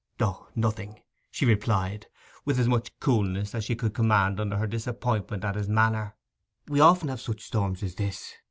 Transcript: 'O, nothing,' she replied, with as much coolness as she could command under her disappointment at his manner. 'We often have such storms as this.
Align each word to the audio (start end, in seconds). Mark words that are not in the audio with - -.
'O, 0.19 0.47
nothing,' 0.55 0.99
she 1.29 1.45
replied, 1.45 2.07
with 2.43 2.59
as 2.59 2.67
much 2.67 2.99
coolness 2.99 3.53
as 3.53 3.63
she 3.65 3.75
could 3.75 3.93
command 3.93 4.39
under 4.39 4.57
her 4.57 4.65
disappointment 4.65 5.43
at 5.45 5.53
his 5.53 5.69
manner. 5.69 6.15
'We 6.67 6.79
often 6.79 7.09
have 7.09 7.21
such 7.21 7.41
storms 7.45 7.83
as 7.83 7.93
this. 7.93 8.33